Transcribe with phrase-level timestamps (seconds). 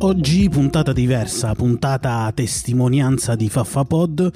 [0.00, 4.32] Oggi puntata diversa, puntata testimonianza di Faffapod.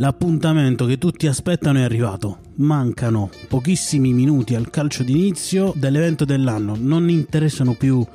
[0.00, 2.38] L'appuntamento che tutti aspettano è arrivato.
[2.56, 6.76] Mancano pochissimi minuti al calcio d'inizio dell'evento dell'anno.
[6.78, 8.06] Non interessano più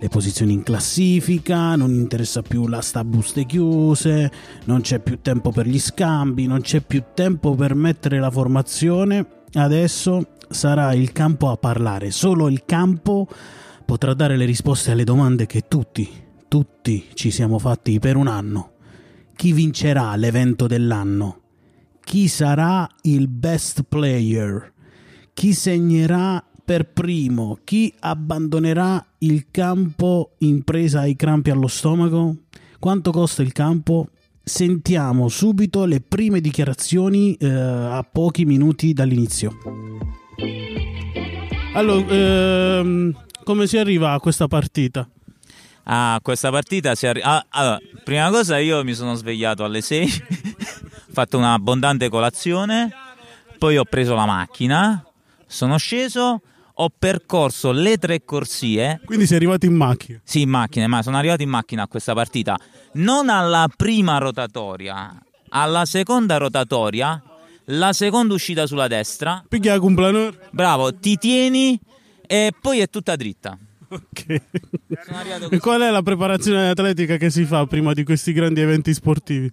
[0.00, 4.32] le posizioni in classifica, non interessa più la sta buste chiuse,
[4.64, 9.42] non c'è più tempo per gli scambi, non c'è più tempo per mettere la formazione.
[9.52, 13.28] Adesso sarà il campo a parlare, solo il campo
[13.84, 18.75] potrà dare le risposte alle domande che tutti tutti ci siamo fatti per un anno.
[19.36, 21.40] Chi vincerà l'evento dell'anno?
[22.02, 24.72] Chi sarà il best player?
[25.34, 27.58] Chi segnerà per primo?
[27.62, 32.44] Chi abbandonerà il campo in presa ai crampi allo stomaco?
[32.78, 34.08] Quanto costa il campo?
[34.42, 39.52] Sentiamo subito le prime dichiarazioni eh, a pochi minuti dall'inizio.
[41.74, 43.14] Allora, ehm,
[43.44, 45.06] come si arriva a questa partita?
[45.88, 50.24] A questa partita si arri- ah, allora, prima cosa io mi sono svegliato alle 6
[51.08, 52.90] ho fatto un'abbondante colazione
[53.58, 55.04] poi ho preso la macchina
[55.46, 56.40] sono sceso
[56.78, 59.00] ho percorso le tre corsie.
[59.04, 60.20] Quindi sei arrivato in macchina?
[60.22, 62.58] Sì in macchina ma sono arrivato in macchina a questa partita.
[62.94, 65.18] Non alla prima rotatoria
[65.50, 67.22] alla seconda rotatoria
[67.70, 69.42] la seconda uscita sulla destra.
[69.48, 71.80] Picchia complanor bravo ti tieni
[72.26, 73.56] e poi è tutta dritta
[73.88, 74.42] Ok.
[75.50, 79.52] E qual è la preparazione atletica che si fa prima di questi grandi eventi sportivi?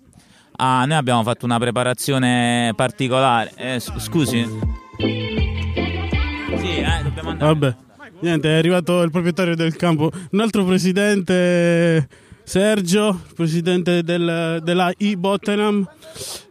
[0.55, 3.51] Ah, noi abbiamo fatto una preparazione particolare.
[3.55, 4.47] Eh, scusi.
[6.57, 7.53] Sì, eh, dobbiamo andare.
[7.53, 7.75] Vabbè.
[8.21, 10.11] Niente, è arrivato il proprietario del campo.
[10.31, 12.07] Un altro presidente,
[12.43, 15.87] Sergio, presidente del, della I-Bottenham.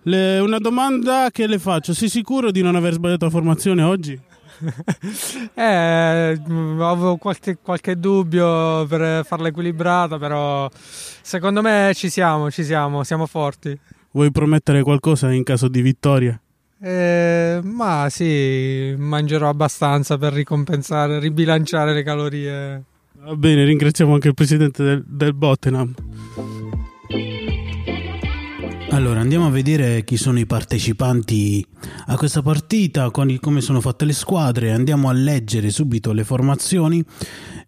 [0.02, 1.94] Le, una domanda che le faccio.
[1.94, 4.20] Sei sicuro di non aver sbagliato la formazione oggi?
[5.54, 13.02] eh, avevo qualche, qualche, dubbio per farla equilibrata, però secondo me ci siamo, ci siamo,
[13.04, 13.78] siamo forti.
[14.12, 16.38] Vuoi promettere qualcosa in caso di vittoria?
[16.80, 22.82] Eh, ma sì, mangerò abbastanza per ricompensare, ribilanciare le calorie.
[23.20, 25.94] Va bene, ringraziamo anche il presidente del, del Bottenham.
[28.92, 31.66] Allora andiamo a vedere chi sono i partecipanti
[32.08, 37.02] a questa partita, con come sono fatte le squadre, andiamo a leggere subito le formazioni,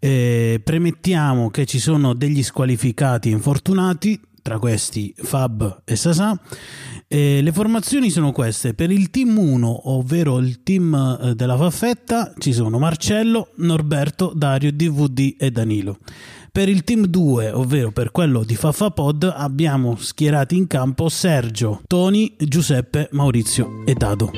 [0.00, 6.38] eh, premettiamo che ci sono degli squalificati infortunati, tra questi Fab e Sasà.
[7.08, 12.34] Eh, le formazioni sono queste: per il team 1, ovvero il team eh, della Faffetta,
[12.36, 15.96] ci sono Marcello, Norberto, Dario, DVD e Danilo.
[16.54, 22.32] Per il team 2, ovvero per quello di Faffapod, abbiamo schierati in campo Sergio, Tony,
[22.38, 24.30] Giuseppe, Maurizio e Dado.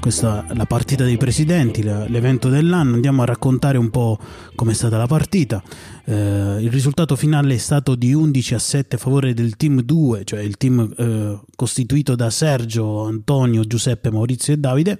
[0.00, 2.94] Questa è la partita dei presidenti, l'evento dell'anno.
[2.94, 4.18] Andiamo a raccontare un po'
[4.56, 5.62] com'è stata la partita.
[6.04, 10.24] Eh, il risultato finale è stato di 11 a 7 a favore del team 2,
[10.24, 14.98] cioè il team eh, costituito da Sergio, Antonio, Giuseppe, Maurizio e Davide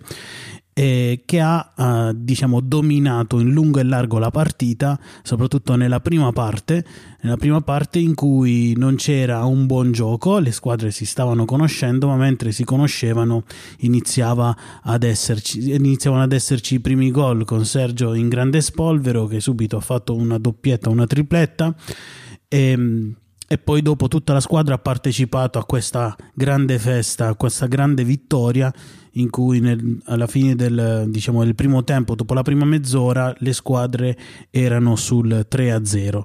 [0.80, 6.32] eh, che ha eh, diciamo dominato in lungo e largo la partita, soprattutto nella prima
[6.32, 6.82] parte,
[7.20, 12.06] nella prima parte in cui non c'era un buon gioco, le squadre si stavano conoscendo,
[12.06, 13.44] ma mentre si conoscevano
[13.80, 19.40] iniziava ad esserci, iniziavano ad esserci i primi gol con Sergio in grande spolvero che
[19.40, 21.74] subito ha fatto una doppietta, una tripletta
[22.48, 23.14] e ehm,
[23.52, 28.04] e poi dopo tutta la squadra ha partecipato a questa grande festa, a questa grande
[28.04, 28.72] vittoria
[29.12, 33.53] in cui nel, alla fine del, diciamo, del primo tempo, dopo la prima mezz'ora, le
[33.53, 34.19] squadre
[34.50, 36.22] erano sul 3-0.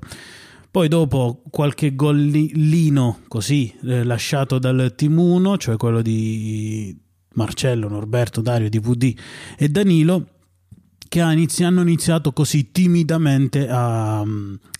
[0.71, 6.93] Poi dopo qualche gollino così eh, lasciato dal team 1, cioè quello di
[7.35, 9.13] Marcello, Norberto, Dario, DVD
[9.57, 10.27] e Danilo,
[11.07, 14.21] che hanno iniziato così timidamente a,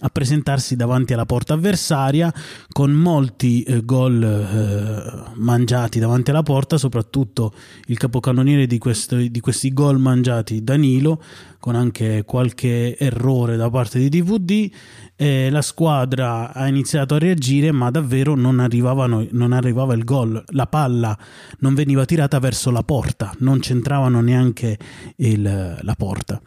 [0.05, 2.33] a, presentarsi davanti alla porta avversaria
[2.71, 7.53] con molti eh, gol eh, mangiati davanti alla porta, soprattutto
[7.87, 11.21] il capocannoniere di, questo, di questi gol mangiati Danilo,
[11.59, 14.71] con anche qualche errore da parte di DVD
[15.15, 18.55] eh, la squadra ha iniziato a reagire ma davvero non,
[19.31, 20.43] non arrivava il gol.
[20.49, 21.17] La palla
[21.59, 24.77] non veniva tirata verso la porta non c'entravano neanche
[25.17, 26.41] il, la porta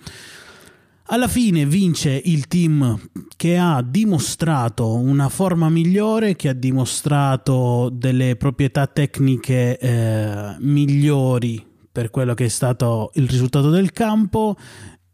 [1.11, 2.99] alla fine vince il team
[3.37, 12.11] che ha dimostrato una forma migliore, che ha dimostrato delle proprietà tecniche eh, migliori per
[12.11, 14.57] quello che è stato il risultato del campo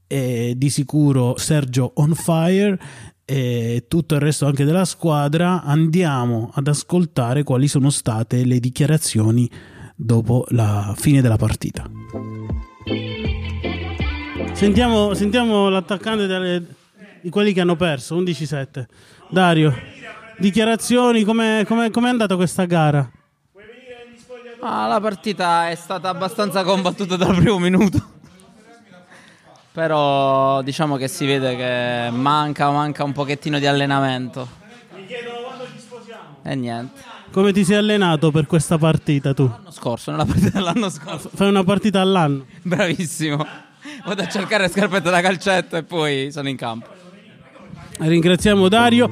[0.07, 2.79] e di sicuro Sergio on fire
[3.25, 9.51] e tutto il resto anche della squadra, andiamo ad ascoltare quali sono state le dichiarazioni
[9.97, 11.89] dopo la fine della partita.
[14.65, 16.65] Sentiamo, sentiamo l'attaccante delle,
[17.21, 18.87] di quelli che hanno perso, 11-7.
[19.29, 19.75] Dario,
[20.39, 23.07] dichiarazioni, come è andata questa gara?
[24.61, 28.03] Ah, la partita è stata abbastanza combattuta dal primo minuto.
[29.71, 34.49] Però diciamo che si vede che manca, manca un pochettino di allenamento.
[34.95, 36.39] Mi chiedono quando ci sposiamo.
[36.43, 37.03] E niente.
[37.31, 39.47] Come ti sei allenato per questa partita tu?
[39.47, 41.29] L'anno scorso, nella partita dell'anno scorso.
[41.35, 42.47] Fai una partita all'anno?
[42.63, 43.73] Bravissimo.
[44.05, 46.89] Vado a cercare le scarpette da calcetto e poi sono in campo.
[47.99, 49.11] Ringraziamo Dario.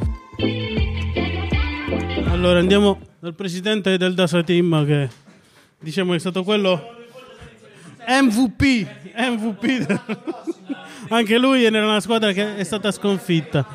[2.30, 5.08] Allora andiamo dal presidente del Dasa Team che
[5.78, 6.80] diciamo è stato quello
[8.06, 8.86] MVP,
[9.16, 10.00] MVP.
[11.08, 13.66] Anche lui è nella squadra che è stata sconfitta.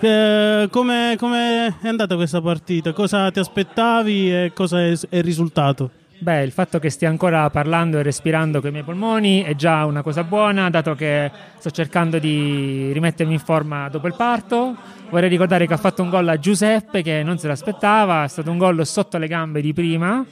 [0.00, 2.92] Eh, come, è andata questa partita?
[2.92, 5.90] Cosa ti aspettavi e cosa è, è il risultato?
[6.24, 9.84] Beh, il fatto che stia ancora parlando e respirando con i miei polmoni è già
[9.84, 14.74] una cosa buona, dato che sto cercando di rimettermi in forma dopo il parto.
[15.10, 18.50] Vorrei ricordare che ha fatto un gol a Giuseppe che non se l'aspettava, è stato
[18.50, 20.24] un gol sotto le gambe di prima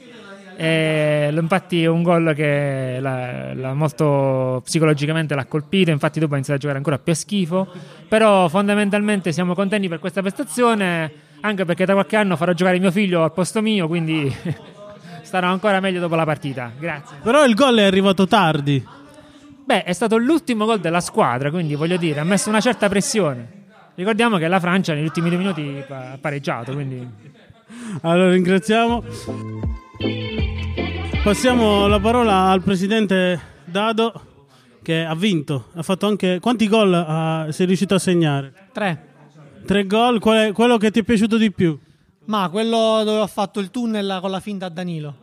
[0.55, 6.37] e infatti è un gol che la, la molto psicologicamente l'ha colpito, infatti dopo ha
[6.37, 7.71] iniziato a giocare ancora più a schifo,
[8.07, 11.11] però fondamentalmente siamo contenti per questa prestazione,
[11.41, 14.35] anche perché da qualche anno farò giocare mio figlio al posto mio, quindi
[15.33, 16.71] starò ancora meglio dopo la partita.
[16.77, 17.17] Grazie.
[17.23, 18.85] Però il gol è arrivato tardi.
[19.65, 23.63] Beh, è stato l'ultimo gol della squadra, quindi voglio dire, ha messo una certa pressione.
[23.95, 27.09] Ricordiamo che la Francia negli ultimi due minuti ha pareggiato, quindi...
[28.01, 29.03] Allora ringraziamo.
[31.23, 34.13] Passiamo la parola al presidente Dado
[34.83, 36.37] che ha vinto, ha fatto anche...
[36.39, 37.47] Quanti gol ha...
[37.49, 38.53] sei riuscito a segnare?
[38.71, 39.07] Tre.
[39.65, 41.79] Tre gol, qual è quello che ti è piaciuto di più?
[42.25, 45.15] Ma quello dove ho fatto il tunnel con la finta a Danilo.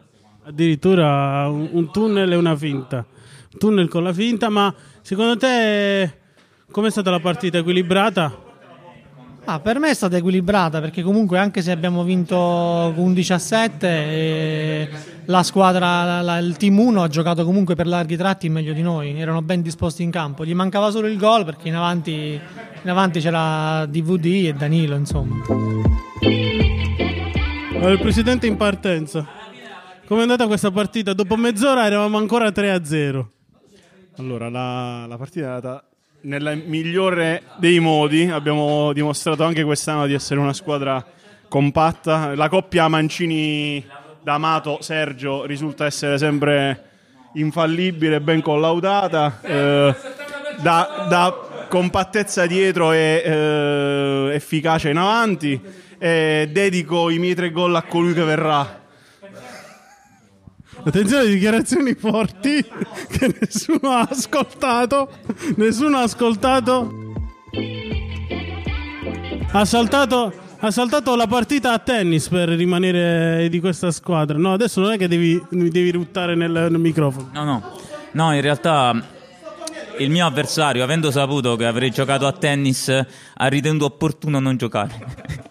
[0.45, 2.99] Addirittura un, un tunnel e una finta.
[3.53, 6.19] Un tunnel con la finta, ma secondo te
[6.71, 7.59] com'è stata la partita?
[7.59, 8.49] Equilibrata?
[9.45, 14.91] Ah, per me è stata equilibrata perché comunque anche se abbiamo vinto 11 a 7
[15.25, 19.19] la squadra, la, il team 1 ha giocato comunque per larghi tratti meglio di noi,
[19.19, 22.39] erano ben disposti in campo, gli mancava solo il gol perché in avanti,
[22.83, 25.37] in avanti c'era DVD e Danilo insomma.
[27.83, 29.27] Il presidente in partenza,
[30.07, 31.13] come è andata questa partita?
[31.13, 33.31] Dopo mezz'ora eravamo ancora 3 a 0.
[34.19, 35.85] Allora, la, la partita è andata
[36.23, 38.31] nel migliore dei modi.
[38.31, 41.05] Abbiamo dimostrato anche quest'anno di essere una squadra
[41.49, 42.35] compatta.
[42.35, 43.85] La coppia Mancini
[44.23, 46.85] D'Amato Sergio risulta essere sempre
[47.35, 49.41] infallibile, ben collaudata.
[49.43, 49.95] Eh,
[50.61, 55.89] da, da, compattezza dietro e eh, efficacia in avanti.
[56.03, 58.81] E dedico i miei tre gol a colui che verrà
[60.83, 62.65] Attenzione, dichiarazioni forti
[63.11, 65.11] che nessuno ha ascoltato.
[65.57, 66.91] Nessuno ha ascoltato.
[69.53, 74.39] Ha saltato, ha saltato la partita a tennis per rimanere di questa squadra.
[74.39, 77.29] No, adesso non è che devi, devi ruttare nel, nel microfono.
[77.33, 77.79] No, no.
[78.13, 79.19] No, in realtà
[79.99, 85.49] il mio avversario, avendo saputo che avrei giocato a tennis, ha ritenuto opportuno non giocare.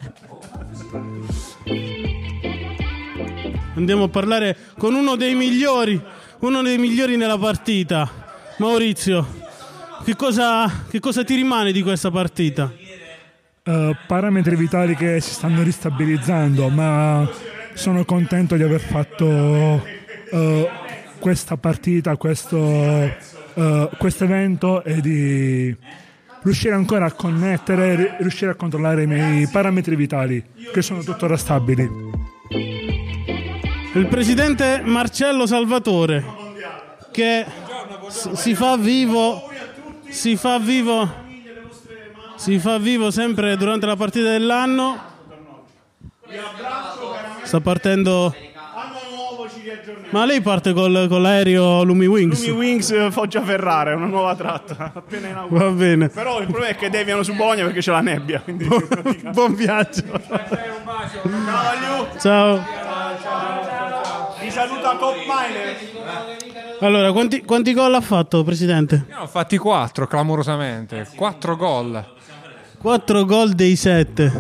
[3.80, 6.00] Andiamo a parlare con uno dei migliori,
[6.40, 8.12] uno dei migliori nella partita.
[8.58, 9.26] Maurizio,
[10.04, 12.70] che cosa, che cosa ti rimane di questa partita?
[13.64, 17.26] Uh, parametri vitali che si stanno ristabilizzando, ma
[17.74, 20.68] sono contento di aver fatto uh,
[21.18, 25.74] questa partita, questo uh, evento e di
[26.44, 30.44] riuscire ancora a connettere, riuscire a controllare i miei parametri vitali
[30.74, 32.79] che sono tuttora stabili
[33.94, 36.24] il presidente Marcello Salvatore
[37.12, 37.46] che
[38.10, 39.50] si fa vivo
[40.08, 41.28] si fa vivo
[42.36, 45.02] si fa vivo sempre durante la partita dell'anno
[47.44, 48.36] sta partendo
[50.12, 52.48] ma lei parte col, con l'aereo Lumi Wings?
[52.48, 54.92] Lumi Wings eh, Foggia Ferrara, è una nuova tratta.
[54.96, 55.66] Appena inaugurata.
[55.66, 56.10] Va bene.
[56.10, 58.40] Però il problema è che deviano su Bologna perché c'è la nebbia.
[58.40, 58.68] Quindi
[59.32, 60.04] Buon viaggio.
[62.18, 62.18] Ciao.
[62.18, 62.89] Ciao.
[64.50, 65.78] Saluta Top Miner.
[66.82, 69.06] Allora, quanti, quanti gol ha fatto, Presidente?
[69.08, 71.08] Ne ho fatti 4, clamorosamente.
[71.16, 72.16] 4 gol.
[72.80, 74.32] 4 gol dei 7.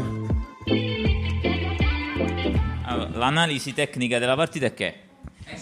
[2.85, 4.93] Allora, l'analisi tecnica della partita è che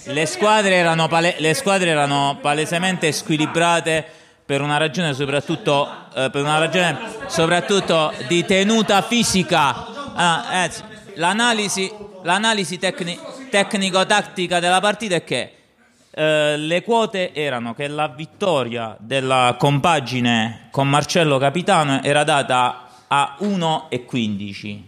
[0.05, 4.05] le squadre erano, pale- le squadre erano palesemente squilibrate
[4.45, 10.13] per una ragione soprattutto, eh, per una ragione soprattutto di tenuta fisica.
[10.13, 10.71] Ah, eh,
[11.15, 11.91] l'analisi,
[12.23, 15.51] l'analisi tecni- tecnico-tattica della partita è che
[16.11, 23.35] eh, le quote erano che la vittoria della compagine con Marcello Capitano era data a
[23.39, 24.81] 1,15.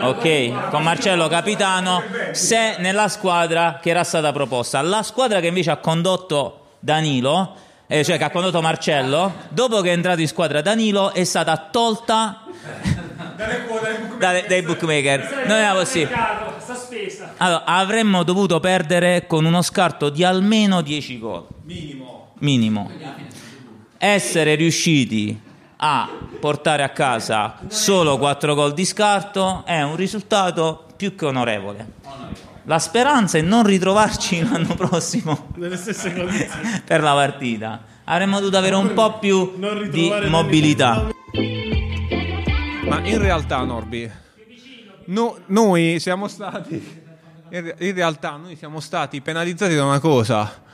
[0.00, 2.02] Ok, con Marcello Capitano,
[2.32, 4.82] se nella squadra che era stata proposta.
[4.82, 7.54] La squadra che invece ha condotto Danilo,
[7.86, 11.56] eh, cioè che ha condotto Marcello, dopo che è entrato in squadra Danilo, è stata
[11.56, 12.42] tolta
[14.18, 15.44] dalle- dai bookmaker.
[15.46, 16.16] Non era possibile.
[17.38, 21.46] Allora, avremmo dovuto perdere con uno scarto di almeno 10 gol.
[21.64, 22.32] Minimo.
[22.38, 22.90] Minimo.
[23.98, 25.40] Essere riusciti
[25.78, 26.08] a
[26.40, 31.94] portare a casa solo 4 gol di scarto è un risultato più che onorevole.
[32.64, 36.82] La speranza è non ritrovarci l'anno prossimo Nelle stesse condizioni.
[36.84, 37.84] per la partita.
[38.04, 39.56] Avremmo dovuto avere un po' più
[39.88, 41.08] di mobilità.
[42.88, 44.10] Ma in realtà, Norbi,
[45.06, 47.04] no- noi siamo stati.
[47.50, 50.64] In, re- in realtà, noi siamo stati penalizzati da una cosa.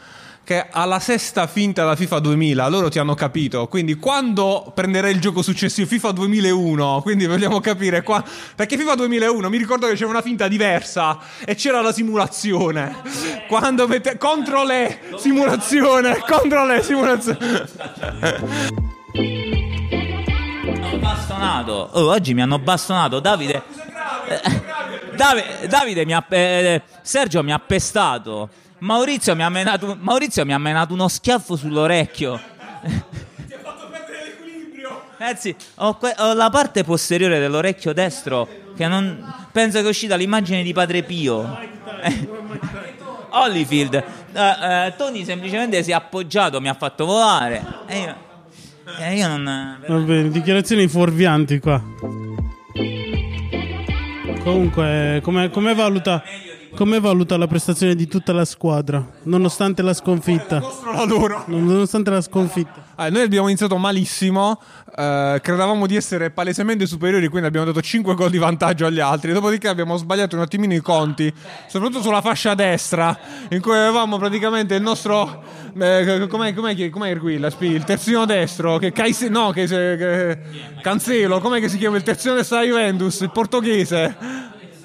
[0.45, 3.69] Che alla sesta finta da FIFA 2000 loro ti hanno capito.
[3.69, 8.25] Quindi, quando prenderai il gioco successivo, FIFA 2001, quindi vogliamo capire qua.
[8.57, 13.03] Perché FIFA 2001 mi ricordo che c'era una finta diversa e c'era la simulazione.
[13.47, 14.19] Quando mette.
[14.19, 17.69] Contro le simulazione, contro le simulazione.
[20.65, 21.91] hanno bastonato.
[21.93, 23.21] Oh, oggi mi hanno bastonato.
[23.21, 23.92] Davide.
[24.41, 26.25] Eh, Davi- Davide mi ha.
[26.29, 28.49] eh, Sergio mi ha pestato.
[28.79, 32.41] Maurizio mi ha menato, Maurizio mi ha menato uno schiaffo sull'orecchio.
[32.83, 35.03] Ti ha fatto perdere l'equilibrio.
[35.17, 39.35] Ragazzi, ho, que- ho la parte posteriore dell'orecchio destro che non.
[39.53, 41.59] Penso che è uscita l'immagine di Padre Pio.
[42.03, 42.29] Eh,
[43.31, 43.95] Holyfield.
[43.95, 47.65] Eh, eh, Tony semplicemente si è appoggiato, mi ha fatto volare.
[47.87, 48.17] E io.
[48.99, 49.79] e io non.
[49.87, 51.81] Va bene, dichiarazioni fuorvianti qua.
[54.43, 56.23] Comunque, come, come valuta,
[56.75, 60.59] come valuta la prestazione di tutta la squadra, nonostante la sconfitta?
[60.59, 61.45] Nostro lavoro.
[61.47, 62.91] Nonostante la sconfitta.
[62.95, 64.61] Ah, noi abbiamo iniziato malissimo,
[64.97, 69.33] eh, credevamo di essere palesemente superiori, quindi abbiamo dato 5 gol di vantaggio agli altri.
[69.33, 71.33] Dopodiché abbiamo sbagliato un attimino i conti,
[71.69, 73.19] soprattutto sulla fascia destra,
[73.51, 75.43] in cui avevamo praticamente il nostro.
[75.79, 80.39] eh, com'è, com'è, com'è qui la spi- Il terzino destro, che Caise, no, che, che
[80.81, 83.21] Cancelo, com'è che si chiama il terzino destro della Juventus?
[83.21, 84.17] Il portoghese,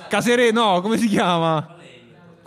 [0.07, 1.75] Casere, no, come si chiama?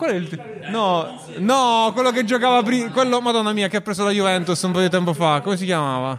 [0.01, 0.43] Qual è il.
[0.71, 2.91] No, no, quello che giocava prima.
[2.91, 5.43] Quello, madonna mia, che ha preso la Juventus un po' di tempo fa.
[5.43, 6.19] Come si chiamava?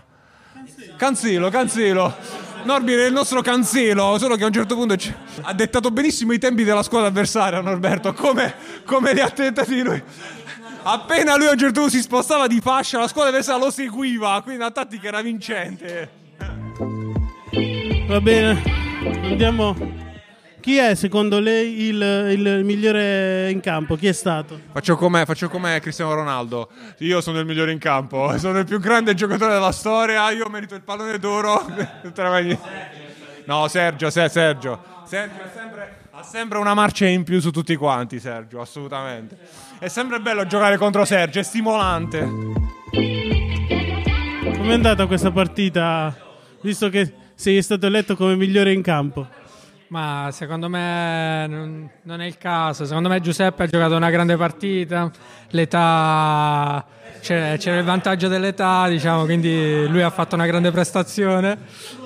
[0.95, 2.15] Cancelo, Cancelo.
[2.61, 5.11] Norbi era il nostro Cancelo, solo che a un certo punto ci-
[5.41, 8.13] ha dettato benissimo i tempi della squadra avversaria, Norberto.
[8.13, 8.53] Come,
[8.85, 9.99] come li ha tentati lui.
[10.83, 14.39] Appena lui a un certo punto si spostava di fascia, la squadra avversaria lo seguiva,
[14.43, 16.11] quindi la tattica era vincente.
[18.07, 18.61] Va bene,
[19.23, 20.00] andiamo.
[20.61, 21.99] Chi è secondo lei il,
[22.37, 23.95] il migliore in campo?
[23.95, 24.59] Chi è stato?
[24.71, 26.69] Faccio come, faccio come Cristiano Ronaldo.
[26.99, 30.29] Io sono il migliore in campo, sono il più grande giocatore della storia.
[30.29, 31.65] Io merito il pallone d'oro.
[33.45, 34.83] no, Sergio, Se- Sergio.
[35.03, 38.19] Sergio è sempre- ha sempre una marcia in più su tutti quanti.
[38.19, 39.35] Sergio, assolutamente.
[39.79, 42.19] È sempre bello giocare contro Sergio, è stimolante.
[44.61, 46.15] Com'è andata questa partita?
[46.61, 49.27] Visto che sei stato eletto come migliore in campo.
[49.91, 52.85] Ma secondo me non, è il caso.
[52.85, 55.11] Secondo me Giuseppe ha giocato una grande partita.
[55.49, 56.85] L'età
[57.19, 61.57] c'era il vantaggio dell'età, diciamo, quindi lui ha fatto una grande prestazione.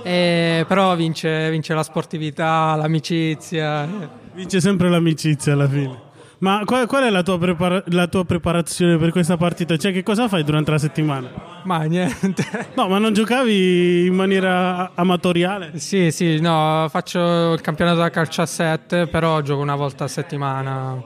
[0.01, 3.88] E, però vince, vince la sportività, l'amicizia.
[4.34, 6.04] Vince sempre l'amicizia alla fine.
[6.45, 9.77] Ma qual, qual è la tua, prepara- la tua preparazione per questa partita?
[9.77, 11.27] Cioè, che cosa fai durante la settimana?
[11.63, 12.43] Ma niente.
[12.75, 15.79] No, ma non giocavi in maniera amatoriale?
[15.79, 20.07] Sì, sì, no, faccio il campionato da calcio a 7, però gioco una volta a
[20.07, 21.01] settimana.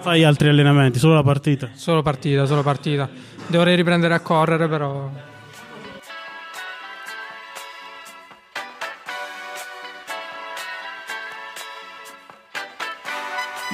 [0.00, 1.68] Fai altri allenamenti, solo la partita.
[1.74, 3.08] Solo partita, solo partita.
[3.46, 5.08] Dovrei riprendere a correre, però.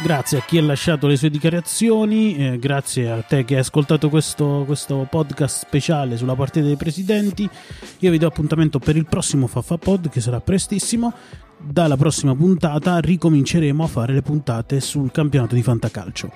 [0.06, 4.08] Grazie a chi ha lasciato le sue dichiarazioni, eh, grazie a te che hai ascoltato
[4.08, 7.50] questo, questo podcast speciale sulla partita dei presidenti.
[7.98, 11.12] Io vi do appuntamento per il prossimo Faffa Pod che sarà prestissimo.
[11.58, 16.30] Dalla prossima puntata ricominceremo a fare le puntate sul campionato di Fantacalcio.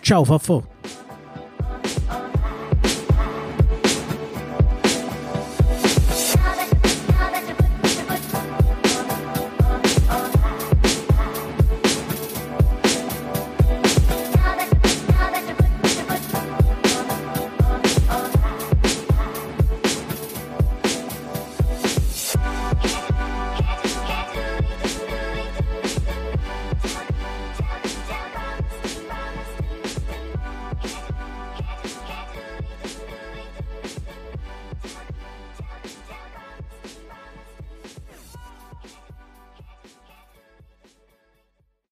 [0.00, 0.66] Ciao Faffo!